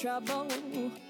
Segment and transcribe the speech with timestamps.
[0.00, 1.09] trouble.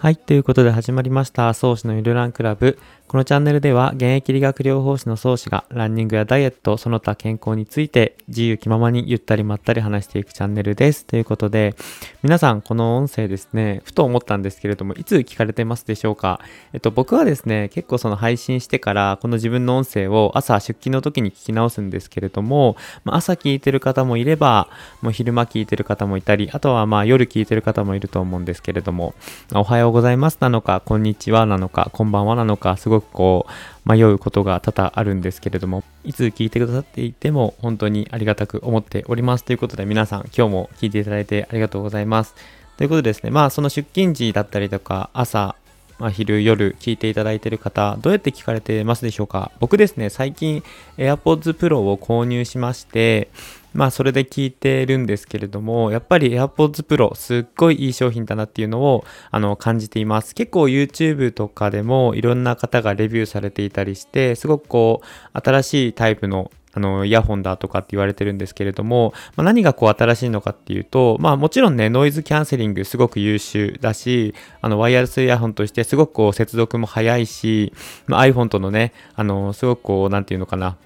[0.00, 0.16] はい。
[0.16, 2.78] ということで始まりました、創始のゆるランクラブ。
[3.08, 11.04] このチャンネルでは現役理学療法士の宗師がランニングやダイエット、その他健康について自由気ままにゆったりまったり話していくチャンネルです。
[11.04, 11.74] ということで、
[12.22, 16.38] 皆さんこの音声ですね、ふと思ったんですけれども、いつ聞かれてますでしょうか？
[16.72, 24.68] えっと、僕はですね、結構その配信してからこの自分の音声を朝出勤の時に聞き直すんですけれども、まあ、朝聞いてる方もいれば、
[25.00, 29.14] もう昼間聞いてる方もいたり、あとはまあ夜聞いてる方もいると思うんですけれども、
[29.54, 33.46] おはようございますなのか、こんにちはなのか、こんばんはなのか、すごくこ
[33.86, 39.44] う、迷うことが多々あるんですけれども、いつ聞いてくださっていても本当にありがたく思っております。
[39.44, 42.34] ということで皆さん今日も聞いていただいてありがとうございます。
[42.76, 45.56] ということでですね、まあその出勤時だったりとか朝、
[45.98, 50.62] まあ、昼、夜聞いていただいている方、どうやって聞かれてますでしょうか僕ですね、最近
[50.96, 53.28] AirPods Pro を購入しまして、
[53.72, 60.34] まあそれで聞いてるんですけれども、やっぱり AirPods Pro すっごいいい商品だなっていうのをあの感じています。
[60.34, 77.72] 結構 YouTube とかでもいろんな方がレビューされていたりして、すごくこう新しいタイプのあの、イヤホンだとかって言われてるんですけれども、まあ、何がこう新しいのかっていうと、まあもちろんね、ノイズキャンセリングすごく優秀だし、あの、ワイヤレスイヤホンとしてすごくこう接続も早いし、
[78.06, 80.76] まあ、iPhone とのね、あの、すごくこう、なんていうのかな、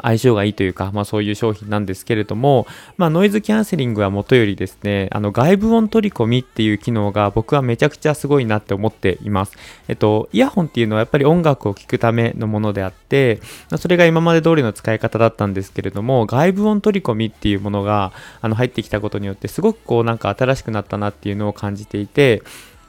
[0.00, 9.56] 相性がいいというか、まあそういう商品なんですけれども、まあノイズキャンセリングはもとよりですね、あの外部音取り込みっていう機能が僕はめちゃくちゃすごいなって思っています。
[9.88, 13.40] えっと、イヤホンっていうのはやっぱり音楽を聴くためのものであって、
[13.76, 22.42] それが今まで通りの使い方だったんですけれども、外部音取り込みっていうものがあの入ってきたことによってすごくこうなんか新しくなったなっていうのを感じていて、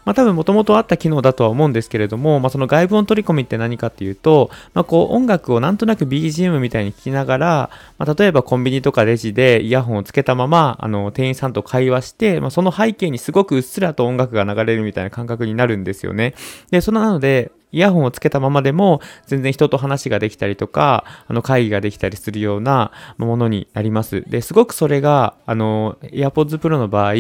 [0.06, 16.36] まあ、多分元々あった機能だとは思うんですけれども、まあ、その外部音取り込みって何かっていうと、まあ、こう音楽をなんとなく BGM みたいに聞きながら、まあ、例えばコンビニとかレジでイヤホンをつけたままあの店員さんと会話して、まあ、その背景にすごくうっすらと音楽が流れるみたいな感覚になるんですよね。
[16.72, 24.22] で、そのなので、イヤホンをつけたままでも全然人と話ができたりとか、あの会議ができたりするようなものになります。
[24.30, 27.14] で、すごくそれが、あの、AirPods Pro の場合、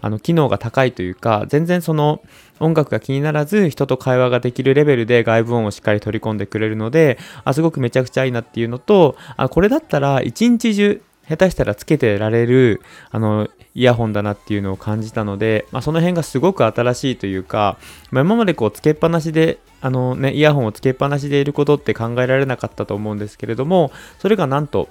[0.00, 2.22] あの、機能が高いというか、全然その、
[2.60, 17.78] 音楽が気にならず人と会話ができるレベルで外部音をしっかり取り込んでくれるので、あすごくめちゃくちゃいいなっていうのと、あこれだったら一日中下手したらつけてられるあのイヤホンだなっていうのを感じたので、まあ、その辺がすごく新しいというか、
[18.10, 24.88] まあ、今までこうつけっぱなしであの、ね、イヤホンをつけっぱなしでいることって考えられなかったと思うんですけれどもそれがなんと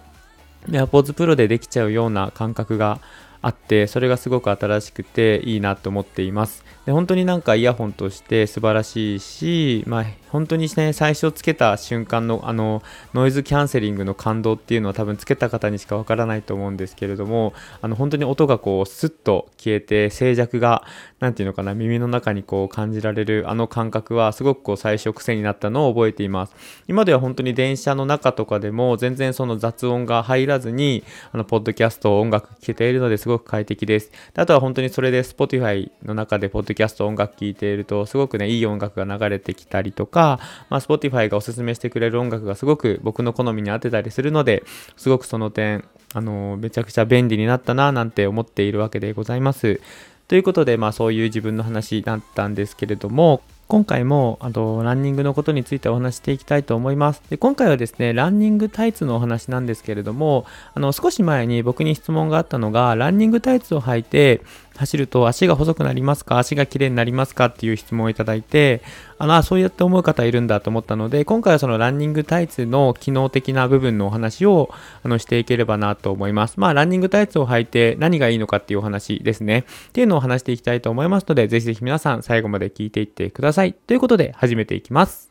[0.70, 3.02] AirPods Pro でできちゃうような感覚が
[3.48, 6.66] あってそれがすごく新しくていいなと思っています。
[6.86, 12.82] で本当になんかイヤホンとして素晴らしいし、まあ、本当にね最初つけた瞬間のあの
[13.14, 20.86] ノイズキャンセリングの感動っていうのは多分つけた方にしかわからないと思うんですけれどもあの本当に音がこうスッと消えて静寂が
[21.20, 26.56] 何て言うのかな耳の中にこう感じられるあの感覚はすごくこう最初癖になったのを覚えています。
[26.88, 31.04] 今では本当に電車の中とかでも全然その雑音が入らずに
[31.34, 34.12] あのポッドキャスト音楽聴けているのですごく快適です。
[34.34, 40.40] であとは本当にそれで Spotify の中でポッドキャスト音楽聴いているとすごくねいい音楽が流れてきたりとか、
[40.70, 44.64] まあ、Spotify がおすすめしてくれる音楽がすごく僕の好みに合ってたりするので
[44.96, 49.82] すごくその点あのめちゃくちゃ便利になったななんて思っているわけでございます。
[50.28, 57.22] ということでまあそういう自分の話だったんですけれども今回もあのランニングのことについてお話していきたいと思います。
[57.30, 64.42] で今回はですねランニングタイツのお話なんですけれどもあの少し前に僕に質問があったのがランニングタイツを履いて
[64.78, 66.38] 走ると足が細くなりますか？
[66.38, 67.48] 足が綺麗になりますか？
[67.48, 68.84] っていう質問をいただいて、
[69.20, 74.70] あの、そうやって思う方いるんだと思ったので、今回はそのランニングタイツの機能的な部分のお話を
[75.04, 76.60] あのしていければなと思います。
[76.60, 79.66] まあ、ランニングタイツを履いて何がいいのかっていうお話ですね。
[79.90, 83.74] っていうのを話していきたいと思いますので、ぜひぜひ皆さん最後まで聞いていってください。
[83.74, 85.28] ということで、始めていきます。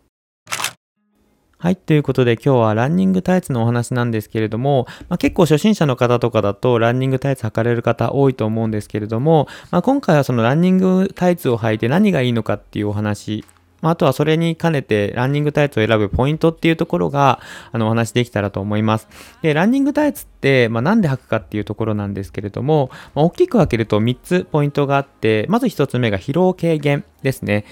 [1.58, 1.76] はい。
[1.76, 13.44] ということで今日はランニングタイツのお話なんですけれども、まあ、結構初心者の方とかだとランニングタイツ履かれる方多いと思うんですけれども、まあ、今回はそのランニングタイツを履いて何がいいのかっていうお話
[13.82, 17.40] まあ、とはそれに兼ねてランニングタイツを選ぶポイントっていうところが
[17.72, 19.08] あのお話できたらと思います。
[19.42, 27.64] で、ランニングタイツって、まあ、なんで履くかっていうところなんですけれども、まあ、大きく分けると3つポイントがあって、まず1つ目が疲労軽減ですね。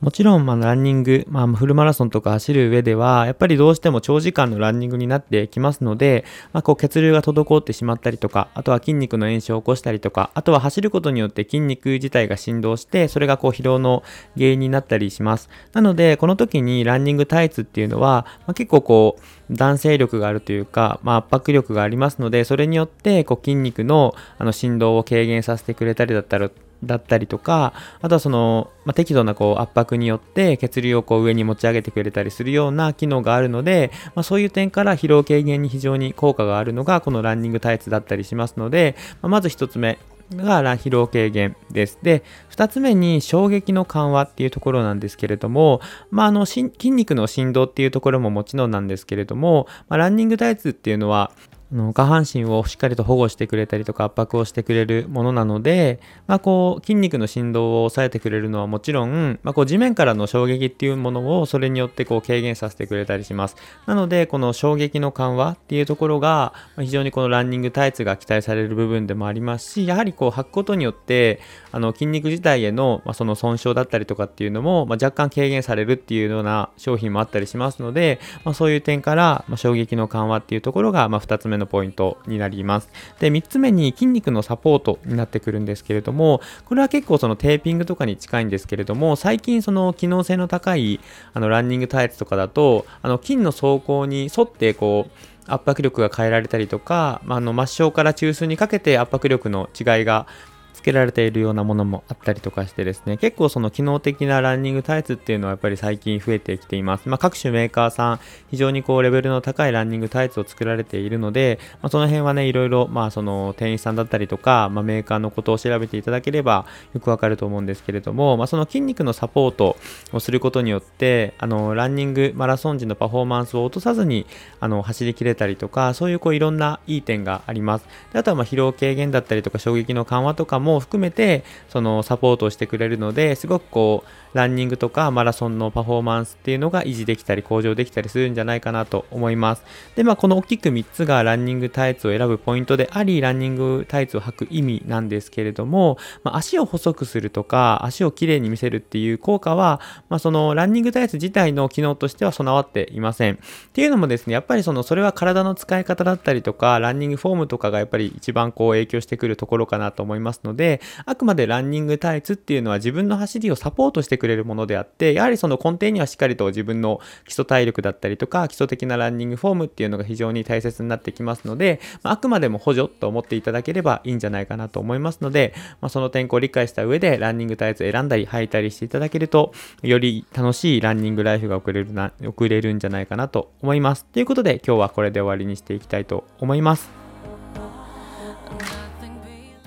[0.00, 6.24] もちろん、まあ、ランニング、まあ、フルマラソンとか走る上では、やっぱりどうしても長時間のランニングになってきますので、
[6.54, 14.02] まあ、こう血流が滞ってしまったりとか、あとは筋肉の炎症を起こしたりとか、あとは走ることによって筋肉自体が振動して、それがこう疲労の
[14.36, 15.50] 原因になったりします。
[15.74, 26.50] なので、この時にランニングタイツっていうのは、まあ、結構こう、弾性力があるというか、まあ、圧迫力がありますので、それによってこう筋肉のあの振動を軽減させてくれたりだったら
[26.84, 39.98] だったりとか、あとはその、まあ、適度なこう圧迫によって血流をこう上に持ち上げてくれたりするような機能があるので、まあ、そういう点から疲労軽減に非常に効果があるのがこのランニングタイツだったりしますので、まあ、まず1つ目、
[40.36, 41.98] が疲労軽減です。
[42.02, 45.80] で、2つ目に衝撃の緩和っていうところなんですけれども、
[46.10, 51.32] まあ、あの筋肉の振動っていうところももちろんなんですけれども、まあ、ランニングタイツっていうのは、
[51.72, 63.56] の下半身をしっかりと保護してくれたりとか圧迫をしてくれるものなので、まあ、こう筋肉の振動を抑えてくれるのはもちろん、まあ、こう地面からの衝撃っていうものをそれによってこう軽減させてくれたりします。
[63.86, 71.40] なのでこの衝撃の緩和っていうところが非常にこのランニングタイツが期待される部分でもありますしやはりこう履くことによって
[71.72, 82.88] あの筋肉自体への,、まその損傷だったりとかっていうのも、ま、若干軽減されるっていうような商品もあったりしますので、まあ、そういう点から、ま、衝撃の緩和っていうところが、ま、2つ目ののポイントになります。
[83.20, 90.98] で、3つ目に筋肉のサポートになってくるんですけれども、これは結構そのテーピングとかに近いんですけれども、最近その機能性の高い
[91.34, 95.10] あのランニングタイツとかだと、あの筋の走行に沿ってこう、
[95.46, 100.26] 圧迫力が変えられたりとか、まあ、の末梢から中枢にかけて圧迫力の違いが
[100.72, 107.08] つけられているようなものもあったりとかしてですね、結構その機能的なランニングタイツっていうのはやっぱり最近増えてきています。
[107.08, 108.20] まあ、各種メーカーさん、
[108.50, 119.76] 非常にこうレベルの高いランニングタイツを作られているので、まあ、その辺はね、いろいろ、まあその店員さんだったりとか、まあ、メーカーのことを調べていただければよくわかると思うんですけれども、まあ、その筋肉のサポート
[120.12, 124.26] をすることによって、あの、ランニング、マラソン時のパフォーマンスを落とさずに、
[124.60, 127.86] あの、走りきれたりとか、そういうこういろんないい点があります。
[128.12, 139.64] であとはまあ疲労軽減だったりとか衝撃の緩和とかも含めて、そのサポートをしてくれるのですごくこうランニングとかマラソンのパフォーマンスっていうのが維持できたり向上できたりするんじゃないかなと思います。
[139.96, 153.34] で、まあこの大きく3つがランニングタイツを選ぶポイントであり、ランニングタイツを履く意味なんですけれども、まあ、足を細くするとか、足をきれいに見せるっていう効果は、まあそのランニングタイツ自体の機能としては備わっていません。
[153.34, 153.38] っ
[153.72, 184.04] ていうのもですね、やっぱりそのそれは体の使い方だったりとか、ランニングフォームとかがやっぱり一番こう影響してくるところかなと思いますので、のであくまでランニングタイツっていうのは自分の走りをサポートしてくれるものであって、やはりその根底にはしっかりと自分の基礎体力だったりとか、基礎的なランニングフォームっていうのが非常に大切になってきますので、まあ、あくまでも補助と思っていただければいいんじゃないかなと思いますので、まあ、その点を理解した上でランニングタイツ選んだり履いたりしていただけると、より楽しいランニングライフが送れるな、送れるんじゃないかなと思います。
[184.06, 186.99] ということで今日はこれで終わりにしていきたいと思います。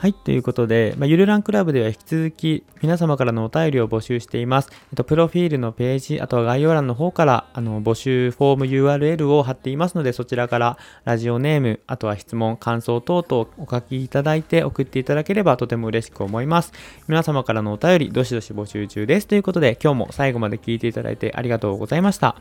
[0.03, 4.67] はい、ということで、まあ、ゆるランクラブでは引き続き皆様からのお便りを募集しています。
[4.91, 16.73] えっと、プロフィールのページ、あとは概要欄の方からあの募集フォーム URL を貼っていますので、そちらからラジオネーム、あとは質問、感想等々お書きいただいて送っていただければとても嬉しく思います。
[17.07, 19.27] 皆様からのお便り、どしどし募集中です。
[19.27, 22.35] ということで、今日も最後まで聞いていただいてありがとうございました。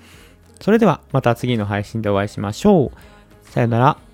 [0.60, 3.48] それではまた次の配信でお会いしましょう。
[3.48, 4.11] さよなら。